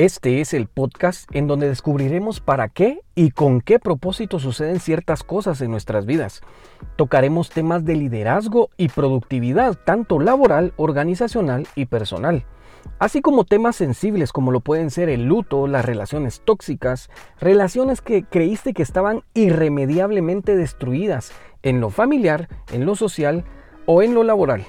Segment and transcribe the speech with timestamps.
[0.00, 5.22] Este es el podcast en donde descubriremos para qué y con qué propósito suceden ciertas
[5.22, 6.40] cosas en nuestras vidas.
[6.96, 12.46] Tocaremos temas de liderazgo y productividad, tanto laboral, organizacional y personal.
[12.98, 18.24] Así como temas sensibles como lo pueden ser el luto, las relaciones tóxicas, relaciones que
[18.24, 21.30] creíste que estaban irremediablemente destruidas
[21.62, 23.44] en lo familiar, en lo social
[23.84, 24.64] o en lo laboral.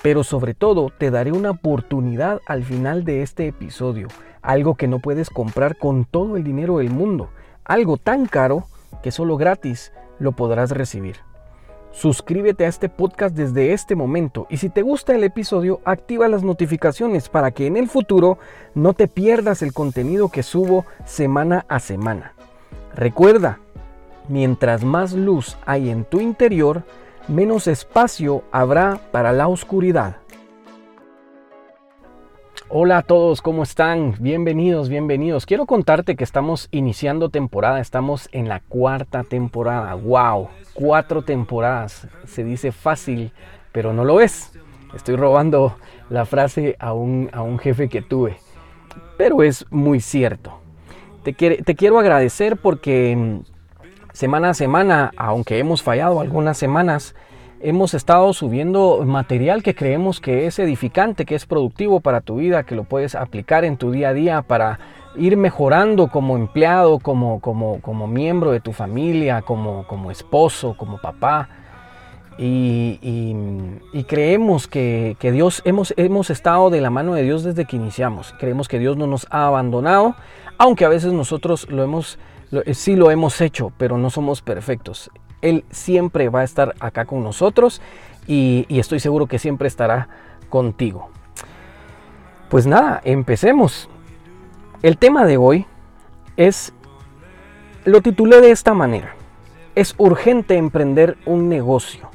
[0.00, 4.08] Pero sobre todo te daré una oportunidad al final de este episodio,
[4.40, 7.30] algo que no puedes comprar con todo el dinero del mundo,
[7.64, 8.64] algo tan caro
[9.02, 11.16] que solo gratis lo podrás recibir.
[11.92, 16.42] Suscríbete a este podcast desde este momento y si te gusta el episodio, activa las
[16.42, 18.38] notificaciones para que en el futuro
[18.74, 22.32] no te pierdas el contenido que subo semana a semana.
[22.94, 23.58] Recuerda,
[24.28, 26.82] mientras más luz hay en tu interior,
[27.28, 30.16] menos espacio habrá para la oscuridad.
[32.68, 34.14] Hola a todos, ¿cómo están?
[34.18, 35.44] Bienvenidos, bienvenidos.
[35.44, 39.94] Quiero contarte que estamos iniciando temporada, estamos en la cuarta temporada.
[39.94, 40.48] ¡Wow!
[40.72, 42.08] Cuatro temporadas.
[42.24, 43.32] Se dice fácil,
[43.72, 44.52] pero no lo es.
[44.94, 45.76] Estoy robando
[46.08, 48.38] la frase a un, a un jefe que tuve,
[49.18, 50.58] pero es muy cierto.
[51.22, 53.51] Te, te quiero agradecer porque mm,
[54.12, 57.14] semana a semana, aunque hemos fallado algunas semanas,
[57.60, 62.64] hemos estado subiendo material que creemos que es edificante, que es productivo para tu vida,
[62.64, 64.78] que lo puedes aplicar en tu día a día para
[65.16, 70.98] ir mejorando como empleado, como, como, como miembro de tu familia, como, como esposo, como
[70.98, 71.48] papá.
[72.38, 72.98] Y,
[74.08, 78.34] creemos que, que, Dios, hemos, hemos estado de la mano de Dios desde que iniciamos.
[78.38, 80.16] Creemos que Dios no nos ha abandonado,
[80.58, 82.18] aunque a veces nosotros lo hemos,
[82.72, 85.10] sí lo hemos hecho, pero no somos perfectos.
[85.40, 87.80] Él siempre va a estar acá con nosotros
[88.26, 90.08] y, estoy seguro que siempre estará
[90.48, 91.10] contigo.
[92.48, 93.88] Pues nada, empecemos.
[94.82, 95.66] El tema de hoy
[96.36, 96.72] es,
[97.84, 99.14] lo titulé de esta manera,
[99.74, 102.10] es urgente emprender un negocio.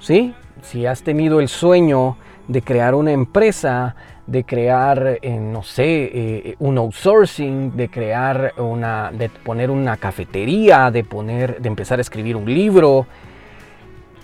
[0.00, 0.34] ¿Sí?
[0.62, 2.16] Si has tenido el sueño
[2.48, 9.10] de crear una empresa, de crear, eh, no sé, eh, un outsourcing, de crear una,
[9.12, 13.06] de poner una cafetería, de poner, de empezar a escribir un libro.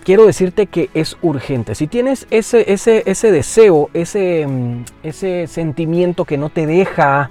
[0.04, 1.76] Quiero decirte que es urgente.
[1.76, 7.30] Si tienes ese, ese, ese deseo, ese, mm, ese sentimiento que no te deja,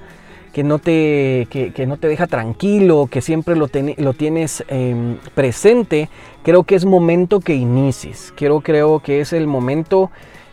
[0.54, 6.10] que no te, que, no te deja tranquilo, que siempre lo, lo tienes em, presente,
[6.44, 8.34] creo que es momento que inicies.
[8.38, 10.10] Creo que es el momento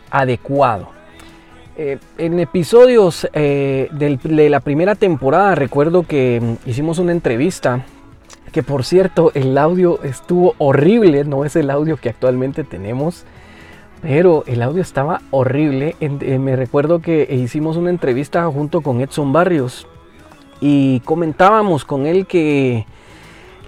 [0.09, 0.98] adecuado.
[1.81, 7.85] Eh, en episodios eh, de la primera temporada recuerdo que mm, hicimos una entrevista
[8.51, 13.23] que por cierto el audio estuvo horrible, no es el audio que actualmente tenemos,
[14.01, 15.95] pero el audio estaba horrible.
[16.01, 19.87] Eh, me recuerdo que hicimos una entrevista junto con Edson Barrios
[20.59, 22.87] y comentábamos con él que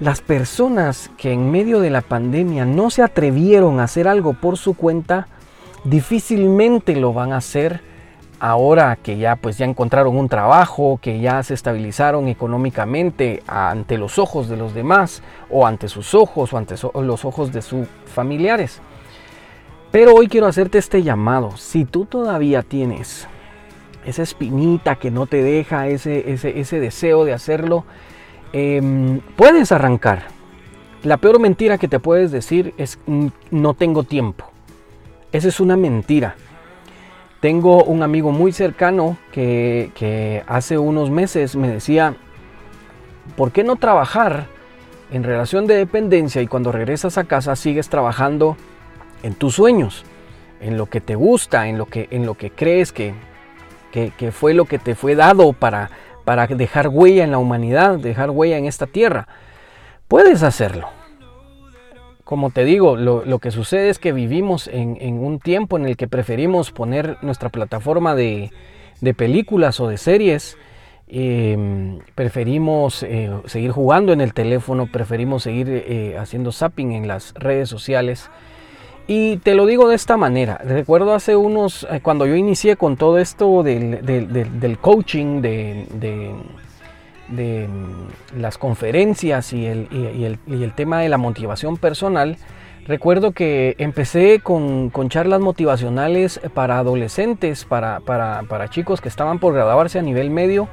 [0.01, 4.57] las personas que en medio de la pandemia no se atrevieron a hacer algo por
[4.57, 5.29] su cuenta,
[5.85, 7.89] difícilmente lo van a hacer
[8.41, 14.17] ahora que ya pues ya encontraron un trabajo, que ya se estabilizaron económicamente ante los
[14.17, 15.21] ojos de los demás
[15.51, 18.81] o ante sus ojos o ante los ojos de sus familiares.
[19.91, 21.55] Pero hoy quiero hacerte este llamado.
[21.55, 23.27] Si tú todavía tienes
[24.07, 27.85] esa espinita que no te deja, ese, ese, deseo de hacerlo,
[28.53, 30.23] em, puedes arrancar.
[31.03, 32.97] La peor mentira que te puedes decir es
[33.51, 34.45] no tengo tiempo.
[35.31, 36.35] Esa es una mentira.
[37.41, 42.13] Tengo un amigo muy cercano que, hace unos meses me decía,
[43.35, 44.45] ¿por qué no trabajar
[45.11, 48.57] en relación de dependencia y cuando regresas a casa sigues trabajando
[49.23, 50.05] en tus sueños,
[50.59, 53.15] en lo que te gusta, en lo que, en lo que crees que,
[53.91, 55.89] que, fue lo que te fue dado para,
[56.23, 59.27] para dejar huella en la humanidad, dejar huella en esta tierra?
[60.07, 61.00] Puedes hacerlo
[62.31, 66.07] como te digo, lo, que sucede es que vivimos en, un tiempo en el que
[66.07, 68.53] preferimos poner nuestra plataforma de,
[69.17, 70.57] películas o de series,
[71.09, 77.33] em, preferimos eh, seguir jugando en el teléfono, preferimos seguir eh, haciendo zapping en las
[77.33, 78.29] redes sociales.
[79.07, 82.95] Y te lo digo de esta manera, recuerdo hace unos, eh, cuando yo inicié con
[82.95, 86.31] todo esto del, coaching, de de
[87.31, 90.23] mm, las conferencias y el, y,
[90.63, 92.37] el, tema de la motivación personal,
[92.87, 99.99] recuerdo que empecé con, charlas motivacionales para adolescentes, para, para, chicos que estaban por graduarse
[99.99, 100.67] a nivel medio.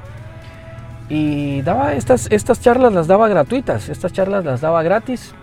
[1.09, 5.35] Y daba estas, estas charlas las daba gratuitas, estas charlas las daba gratis.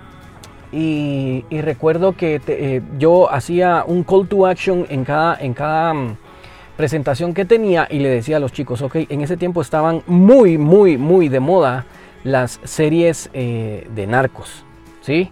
[0.72, 6.18] Y, recuerdo que eh, yo hacía un call to action en cada, en cada mm,
[6.78, 10.58] presentación que tenía y le decía a los chicos, ok, en ese tiempo estaban muy,
[10.58, 11.86] muy, muy de moda
[12.24, 14.66] las series eh, de narcos,
[15.02, 15.32] ¿sí?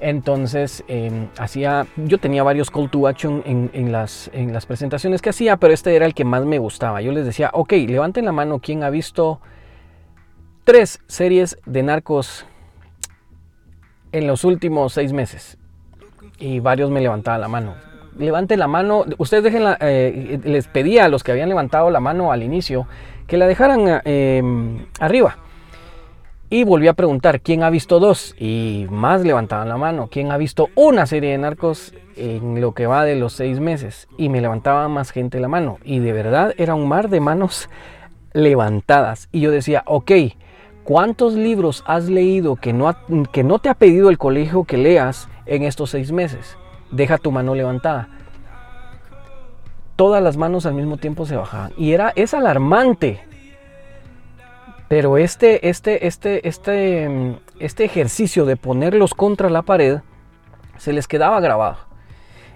[0.00, 5.30] Entonces, em, hacía, yo tenía varios call to action en, las, en las presentaciones que
[5.30, 7.02] hacía, pero este era el que más me gustaba.
[7.02, 9.40] Yo les decía, ok, levanten la mano quien ha visto
[10.62, 12.46] tres series de narcos
[14.12, 15.58] en los últimos seis meses.
[16.38, 17.87] Y varios me levantaban la mano.
[18.18, 22.32] Levanten la mano, ustedes dejen eh, les pedía a los que habían levantado la mano
[22.32, 22.86] al inicio
[23.26, 25.36] que la dejaran em, arriba
[26.50, 28.34] y volví a preguntar, ¿quién ha visto dos?
[28.38, 30.08] Y más levantaban la mano.
[30.10, 34.08] ¿Quién ha visto una serie de narcos en lo que va de los seis meses?
[34.16, 35.78] Y me levantaba más gente la mano.
[35.84, 37.68] Y de verdad era un mar de manos
[38.32, 39.28] levantadas.
[39.30, 40.10] Y yo decía, ok,
[40.84, 42.96] ¿cuántos libros has leído que no,
[43.30, 46.56] que no te ha pedido el colegio que leas en estos seis meses?
[46.90, 48.08] Deja tu mano levantada.
[49.96, 51.72] Todas las manos al mismo tiempo se bajaban.
[51.76, 53.20] Y era, es alarmante
[54.88, 60.00] pero este, este, este, este, este ejercicio de ponerlos contra la pared
[60.78, 61.76] se les quedaba grabado.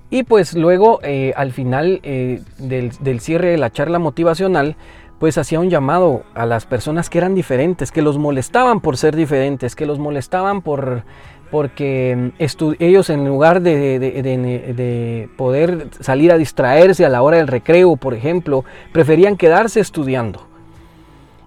[0.08, 4.76] Y pues luego eh, al final eh, del, cierre de la charla motivacional,
[5.18, 9.14] pues hacía un llamado a las personas que eran diferentes, que los molestaban por ser
[9.14, 11.04] diferentes, que los molestaban por
[11.52, 12.32] porque
[12.78, 18.14] ellos en lugar de, de, poder salir a distraerse a la hora del recreo, por
[18.14, 20.46] ejemplo, preferían quedarse estudiando.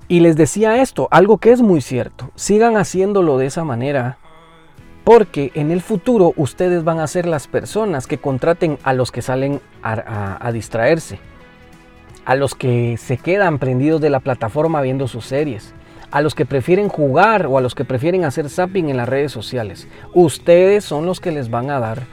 [0.08, 4.20] Y les decía esto, algo que es muy cierto, sigan haciéndolo de esa manera,
[5.04, 9.24] porque en el futuro ustedes van a ser las personas que contraten a los que
[9.24, 11.18] salen a, distraerse,
[12.26, 15.74] a los que se quedan prendidos de la plataforma viendo sus series,
[16.12, 19.32] a los que prefieren jugar o a los que prefieren hacer zapping en las redes
[19.32, 19.88] sociales.
[20.14, 22.04] Ustedes son los que les van a dar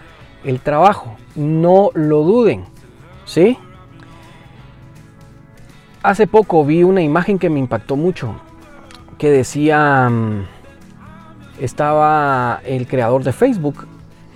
[0.45, 2.65] el trabajo, no lo duden,
[3.25, 3.59] ¿sí?
[6.03, 8.35] Hace poco vi una imagen que me impactó mucho,
[9.19, 10.47] que decía, mm,
[11.61, 13.87] estaba el creador de Facebook,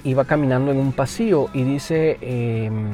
[0.04, 2.92] iba caminando en un pasillo y dice, em,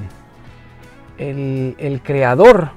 [1.19, 2.71] el, creador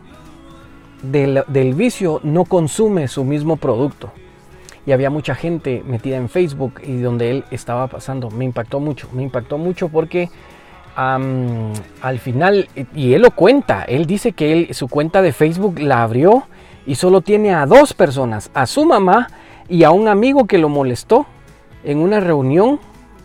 [1.12, 4.12] del, vicio no consume su mismo producto.
[4.86, 8.30] Y había mucha gente metida en Facebook y donde él estaba pasando.
[8.30, 10.30] Me impactó mucho, me impactó mucho porque
[10.96, 16.44] al final, y él lo cuenta, él dice que su cuenta de Facebook la abrió
[16.86, 19.28] y solo tiene a dos personas, a su mamá
[19.68, 21.26] y a un amigo que lo molestó
[21.84, 22.80] en una reunión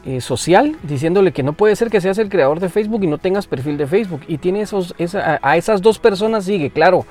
[0.06, 3.19] eh, social diciéndole que no puede ser que seas el creador de Facebook y no
[3.19, 4.23] tengas perfil de Facebook.
[4.26, 7.05] Y tiene esos, a esas dos personas sigue, claro,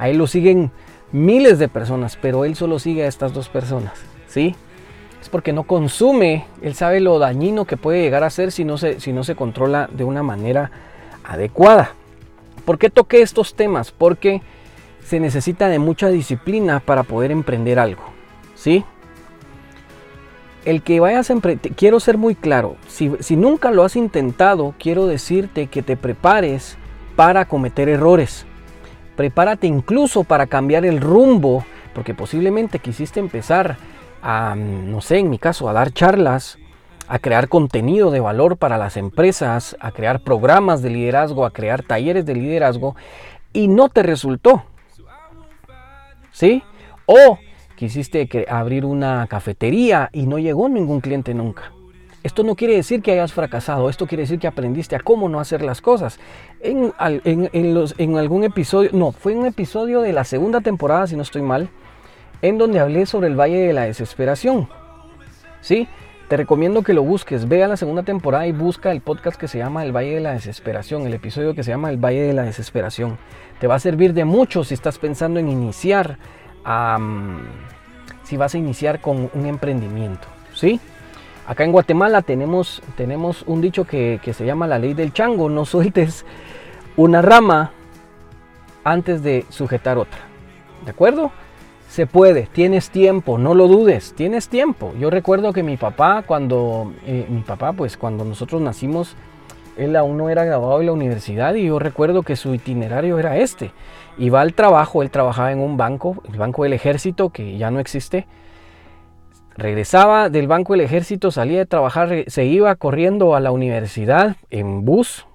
[0.00, 0.72] a él lo siguen
[1.12, 3.92] miles de personas, pero él solo sigue a estas dos personas,
[4.26, 4.56] ¿sí?
[5.20, 8.78] es porque no consume, él sabe lo dañino que puede llegar a ser si no
[8.78, 10.70] se, si no se controla de una manera
[11.24, 11.92] adecuada.
[12.64, 13.92] ¿Por qué toqué estos temas?
[13.92, 14.40] Porque
[15.04, 18.02] se necesita de mucha disciplina para poder emprender algo.
[18.54, 18.84] ¿Sí?
[20.64, 24.74] El que vayas a emprender, quiero ser muy claro, si, si nunca lo has intentado,
[24.78, 26.76] quiero decirte que te prepares
[27.16, 28.46] para cometer errores.
[29.16, 31.64] Prepárate incluso para cambiar el rumbo,
[31.94, 33.76] porque posiblemente quisiste empezar
[34.22, 36.58] a, no sé, en mi caso, a dar charlas,
[37.08, 41.82] a crear contenido de valor para las empresas, a crear programas de liderazgo, a crear
[41.82, 42.94] talleres de liderazgo
[43.52, 44.64] y no te resultó.
[46.30, 46.62] ¿Sí?
[47.06, 47.38] O
[47.74, 51.72] quisiste abrir una cafetería y no llegó ningún cliente nunca.
[52.22, 55.40] Esto no quiere decir que hayas fracasado, esto quiere decir que aprendiste a cómo no
[55.40, 56.20] hacer las cosas.
[56.62, 61.22] En, los, en algún episodio, no, fue un episodio de la segunda temporada, si no
[61.22, 61.70] estoy mal,
[62.42, 64.68] en donde hablé sobre el Valle de la Desesperación.
[65.62, 65.88] ¿Sí?
[66.28, 69.48] Te recomiendo que lo busques, ve a la segunda temporada y busca el podcast que
[69.48, 72.34] se llama El Valle de la Desesperación, el episodio que se llama El Valle de
[72.34, 73.18] la Desesperación.
[73.58, 76.18] Te va a servir de mucho si estás pensando en iniciar,
[78.22, 80.28] si vas a iniciar con un emprendimiento.
[80.54, 80.78] ¿Sí?
[81.50, 85.50] Acá en Guatemala tenemos, tenemos un dicho que, que se llama la ley del chango,
[85.50, 86.24] no sueltes
[86.96, 87.72] una rama
[88.84, 90.20] antes de sujetar otra.
[90.84, 91.32] ¿De acuerdo?
[91.88, 94.94] Se puede, tienes tiempo, no lo dudes, tienes tiempo.
[95.00, 99.16] Yo recuerdo que mi papá, cuando eh, mi papá, pues cuando nosotros nacimos,
[99.76, 103.38] él aún no era graduado de la universidad y yo recuerdo que su itinerario era
[103.38, 103.72] este.
[104.18, 107.80] Iba al trabajo, él trabajaba en un banco, el Banco del Ejército, que ya no
[107.80, 108.28] existe.
[109.56, 114.84] Regresaba del Banco del Ejército, salía de trabajar, se iba corriendo a la universidad en
[114.84, 115.26] bus.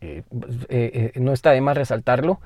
[0.00, 0.22] Eh,
[0.68, 2.40] eh, no está de más resaltarlo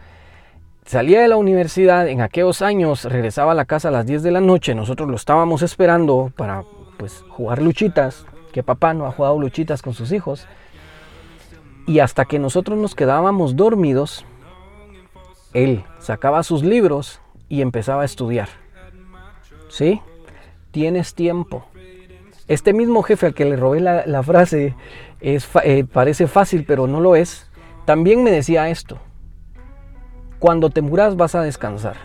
[0.89, 4.31] salía de la universidad, en aquellos años regresaba a la casa a las 10 de
[4.31, 6.65] la noche, nosotros lo estábamos esperando para
[6.97, 10.47] pues jugar luchitas, que papá no ha jugado luchitas con sus hijos.
[11.87, 14.25] Y hasta que nosotros nos quedábamos dormidos,
[15.53, 18.49] Él sacaba sus libros y empezaba a estudiar.
[19.69, 20.01] ¿Sí?
[20.71, 21.65] Tienes tiempo.
[22.47, 24.75] Este mismo jefe al que le robé la, frase
[25.21, 27.51] es, eh, parece fácil, pero no lo es.
[27.85, 28.99] También me decía esto.
[30.39, 31.97] Cuando te muras vas a descansar.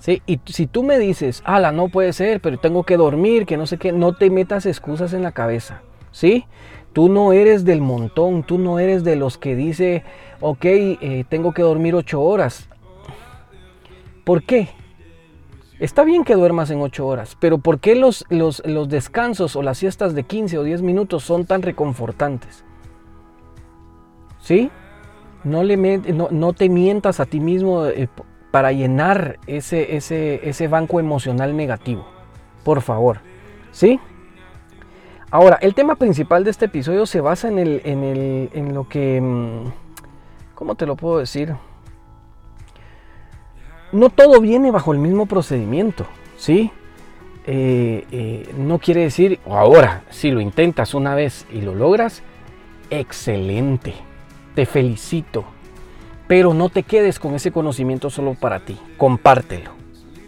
[0.00, 0.22] ¿Sí?
[0.26, 3.66] Y si tú me dices, ala, no puede ser, pero tengo que dormir, que no
[3.66, 5.82] sé qué, no te metas excusas en la cabeza.
[6.12, 6.46] ¿Sí?
[6.92, 10.02] Tú no eres del montón, tú no eres de los que dice,
[10.40, 12.68] ok, eh, tengo que dormir ocho horas.
[14.24, 14.68] ¿Por qué?
[15.78, 19.76] Está bien que duermas en ocho horas, pero ¿por qué los, los, descansos o las
[19.76, 22.64] siestas de 15 o 10 minutos son tan reconfortantes?
[24.38, 24.70] ¿Sí?
[25.44, 28.08] No, le, no, te mientas a ti mismo eh,
[28.50, 32.06] para llenar ese, ese, ese banco emocional negativo.
[32.64, 33.20] Por favor.
[33.70, 34.00] ¿Sí?
[35.30, 38.88] Ahora, el tema principal de este episodio se basa en, el, en, el, en lo
[38.88, 39.20] que...
[39.20, 39.72] Mm,
[40.54, 41.54] ¿Cómo te lo puedo decir?
[43.96, 46.04] No todo viene bajo el mismo procedimiento,
[46.36, 46.70] ¿sí?
[47.46, 52.22] Eh, eh, no quiere decir, ahora, si lo intentas una vez y lo logras,
[52.90, 53.94] excelente,
[54.54, 55.44] te felicito.
[56.28, 59.70] Pero no te quedes con ese conocimiento solo para ti, compártelo.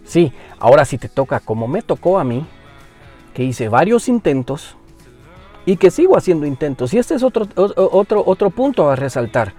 [0.03, 2.47] Sí, ahora si te toca como me tocó a mí,
[3.35, 4.79] que hice varios intentos,
[5.67, 6.95] y que sigo haciendo intentos.
[6.95, 9.53] Y este es otro, otro, otro punto a resaltar.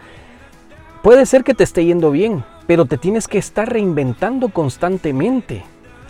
[1.04, 5.64] Puede ser que te esté yendo bien, pero te tienes que estar reinventando constantemente.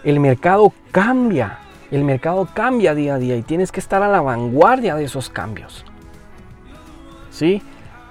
[0.03, 4.19] El mercado cambia, el mercado cambia día a día y tienes que estar a la
[4.19, 5.85] vanguardia de esos cambios.
[7.31, 7.61] ¿Sí?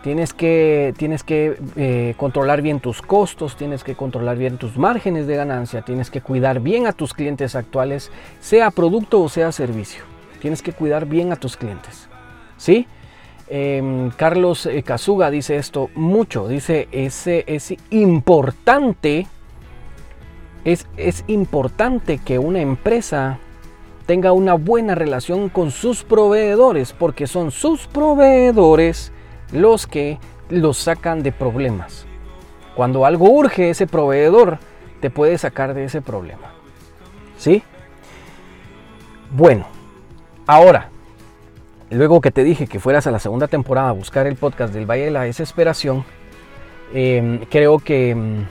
[0.02, 5.26] Tienes que, tienes que eh, controlar bien tus costos, tienes que controlar bien tus márgenes
[5.26, 10.04] de ganancia, tienes que cuidar bien a tus clientes actuales, sea producto o sea servicio.
[10.40, 12.08] Tienes que cuidar bien a tus clientes.
[12.56, 12.86] ¿Sí?
[13.50, 16.48] Em, Carlos Casuga eh, dice esto mucho.
[16.48, 19.26] Dice, es, es importante,
[20.64, 23.38] es, es importante que una empresa
[24.06, 29.12] tenga una buena relación con sus proveedores, porque son sus proveedores
[29.52, 32.06] los que los sacan de problemas.
[32.74, 34.58] Cuando algo urge, ese proveedor
[35.00, 36.52] te puede sacar de ese problema.
[37.36, 37.62] ¿Sí?
[39.30, 39.66] Bueno,
[40.48, 40.88] Ahora,
[41.90, 44.86] luego que te dije que fueras a la segunda temporada a buscar el podcast del
[44.86, 46.04] Valle de la Desesperación,
[46.92, 48.46] em, creo que em,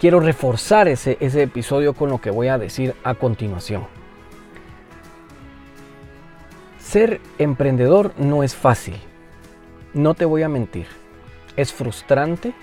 [0.00, 3.86] quiero reforzar ese, episodio con lo que voy a decir a continuación.
[6.78, 8.96] Ser emprendedor no es fácil,
[9.92, 10.86] no te voy a mentir,
[11.56, 12.54] es frustrante,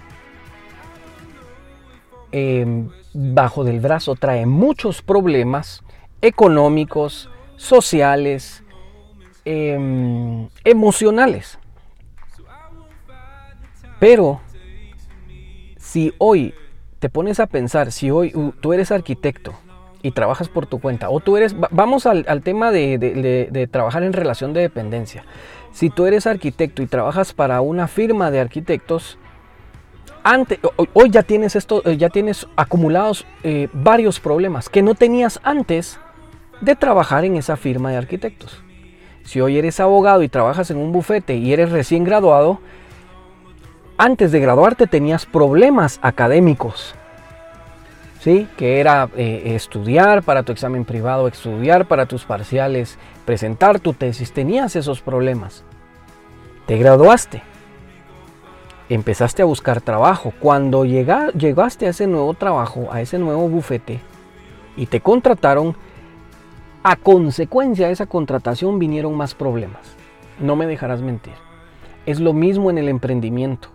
[2.32, 5.84] em, bajo del brazo trae muchos problemas
[6.22, 8.63] económicos, sociales,
[9.46, 11.60] em, emocionales.
[14.00, 14.42] Pero
[15.78, 16.54] si hoy
[17.00, 19.54] te pones a pensar, si hoy tú eres arquitecto
[20.02, 24.54] y trabajas por tu cuenta, o tú eres, vamos al, tema de, trabajar en relación
[24.54, 25.24] de dependencia.
[25.72, 29.18] Si tú eres arquitecto y trabajas para una firma de arquitectos,
[30.24, 30.60] antes,
[30.94, 36.00] hoy ya tienes esto, ya tienes acumulados eh, varios problemas que no tenías antes
[36.62, 38.63] de trabajar en esa firma de arquitectos.
[39.24, 42.60] Si hoy eres abogado y trabajas en un bufete y eres recién graduado,
[43.98, 46.96] antes de graduarte tenías problemas académicos.
[48.20, 48.48] ¿Sí?
[48.58, 54.32] Que era eh, estudiar para tu examen privado, estudiar para tus parciales, presentar tu tesis.
[54.32, 55.64] Tenías esos problemas.
[56.66, 57.44] Te graduaste.
[58.88, 60.34] Empezaste a buscar trabajo.
[60.40, 64.00] Cuando llegaste a ese nuevo trabajo, a ese nuevo bufete,
[64.78, 65.76] y te contrataron,
[66.84, 69.96] a consecuencia de esa contratación vinieron más problemas.
[70.40, 71.34] No me dejarás mentir.
[72.06, 73.70] Es lo mismo en el emprendimiento.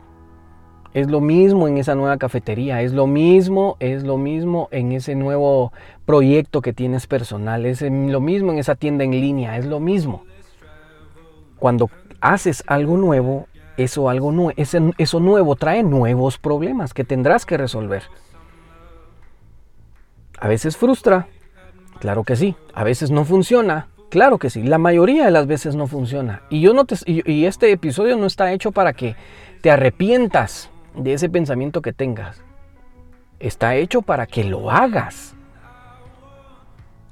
[0.94, 5.14] Es lo mismo en esa nueva cafetería, es lo mismo, es lo mismo en ese
[5.14, 5.72] nuevo
[6.06, 10.24] proyecto que tienes personal, es lo mismo en esa tienda en línea, es lo mismo.
[11.58, 13.46] Cuando haces algo nuevo,
[13.76, 18.04] eso, algo eso nuevo trae nuevos problemas que tendrás que resolver.
[20.40, 21.28] A veces frustra,
[22.00, 22.54] Claro que sí.
[22.74, 23.88] A veces no funciona.
[24.10, 24.62] Claro que sí.
[24.62, 26.42] La mayoría de las veces no funciona.
[26.50, 29.16] Y, yo no te, y, este episodio no está hecho para que
[29.60, 32.42] te arrepientas de ese pensamiento que tengas.
[33.38, 35.34] Está hecho para que lo hagas.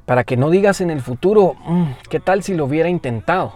[0.07, 3.55] Para que no digas en el futuro, mm, ¿qué tal si lo hubiera intentado?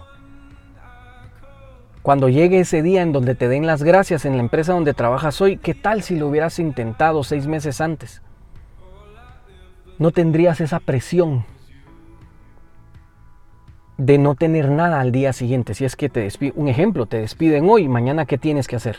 [2.01, 5.39] Cuando llegue ese día en donde te den las gracias en la empresa donde trabajas
[5.39, 8.21] hoy, ¿qué tal si lo hubieras intentado seis meses antes?
[10.01, 11.45] No tendrías esa presión
[13.97, 15.75] de no tener nada al día siguiente.
[15.75, 18.97] Si es que te despiden, un ejemplo, te despiden hoy, mañana ¿qué tienes que hacer?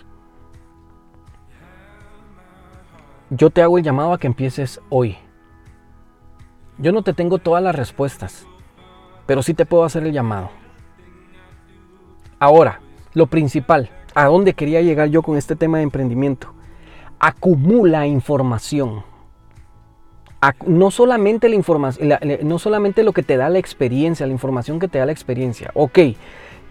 [3.34, 5.16] yo te hago el llamado a que empieces hoy.
[6.78, 8.46] Yo no te tengo todas las respuestas,
[9.26, 10.50] pero sí te puedo hacer el llamado.
[12.38, 12.80] Ahora,
[13.14, 16.52] lo principal, ¿a dónde quería llegar yo con este tema de emprendimiento?
[17.18, 19.02] Acumula información.
[20.66, 22.10] No solamente, la información,
[22.42, 25.70] no solamente lo que te da la experiencia, la información que te da la experiencia.
[25.74, 25.98] Ok,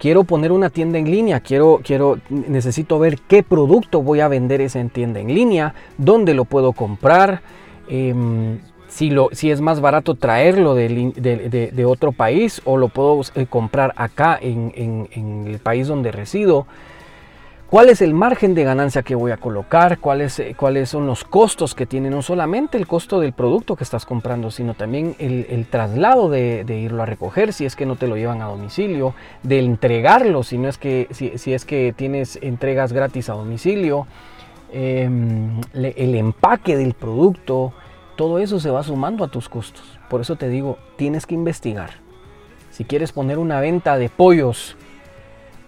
[0.02, 4.60] quiero poner una tienda en línea, quiero, quiero, necesito ver qué producto voy a vender
[4.60, 7.42] esa tienda en línea, dónde lo puedo comprar,
[7.88, 8.58] em,
[8.90, 13.94] si, lo, si es más barato traerlo de, otro país o lo puedo eh, comprar
[13.96, 15.08] acá en,
[15.48, 16.66] el país donde resido.
[17.72, 20.00] ¿Cuál es el margen de ganancia que voy a colocar?
[20.00, 22.10] ¿Cuáles, eh, ¿Cuáles son los costos que tiene?
[22.10, 27.02] No solamente el costo del producto que estás comprando, sino también el, traslado de, irlo
[27.02, 30.68] a recoger si es que no te lo llevan a domicilio, de entregarlo si, no
[30.68, 34.06] es, que, si, es que tienes entregas gratis a domicilio,
[34.74, 37.72] em, el empaque del producto,
[38.18, 39.98] todo eso se va sumando a tus costos.
[40.10, 41.92] Por eso te digo, tienes que investigar.
[42.70, 44.76] Si quieres poner una venta de pollos,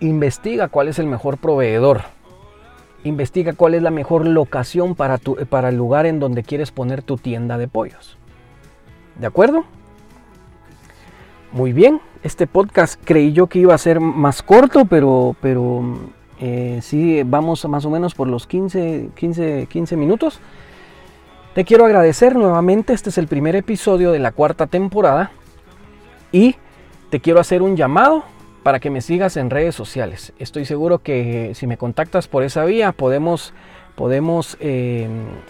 [0.03, 2.01] investiga cuál es el mejor proveedor.
[3.03, 7.01] Investiga cuál es la mejor locación para, tu, para el lugar en donde quieres poner
[7.01, 8.17] tu tienda de pollos.
[9.19, 9.63] ¿De acuerdo?
[11.51, 15.83] Muy bien, este podcast creí yo que iba a ser más corto, pero, pero
[16.39, 20.39] eh, sí, vamos más o menos por los 15, 15, 15 minutos.
[21.53, 25.31] Te quiero agradecer nuevamente, este es el primer episodio de la cuarta temporada
[26.31, 26.55] y
[27.11, 28.23] te quiero hacer un llamado
[28.63, 30.33] para que me sigas en redes sociales.
[30.39, 33.53] Estoy seguro que si me contactas por esa vía podemos,
[33.95, 35.07] podemos eh,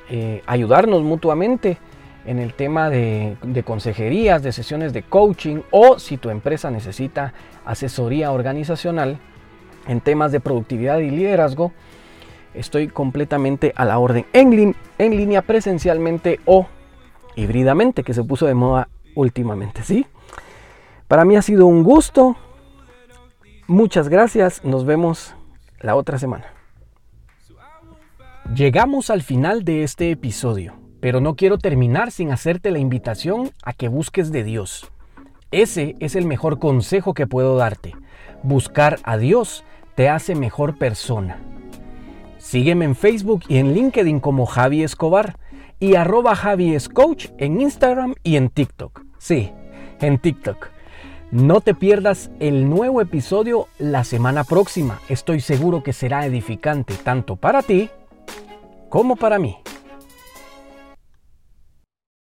[0.09, 1.77] eh, ayudarnos mutuamente
[2.25, 7.33] en el tema de, de, consejerías, de sesiones de coaching o si tu empresa necesita
[7.65, 9.19] asesoría organizacional
[9.87, 11.73] en temas de productividad y liderazgo
[12.53, 16.67] estoy completamente a la orden en, en línea presencialmente o
[17.35, 20.05] híbridamente, que se puso de moda últimamente, ¿sí?
[21.07, 22.35] Para mí ha sido un gusto.
[23.67, 24.63] Muchas gracias.
[24.65, 25.35] Nos vemos
[25.79, 26.45] la otra semana.
[28.53, 33.71] Llegamos al final de este episodio, pero no quiero terminar sin hacerte la invitación a
[33.71, 34.91] que busques de Dios.
[35.51, 37.95] Ese es el mejor consejo que puedo darte.
[38.43, 39.63] Buscar a Dios
[39.95, 41.39] te hace mejor persona.
[42.37, 45.37] Sígueme en Facebook y en LinkedIn como Javi Escobar
[45.79, 49.03] y arroba Javi Coach en Instagram y en TikTok.
[49.19, 49.53] Sí,
[50.01, 50.67] en TikTok.
[51.33, 55.01] No te pierdas el nuevo episodio la semana próxima.
[55.09, 57.89] Estoy seguro que será edificante tanto para ti
[58.87, 59.57] como para mí.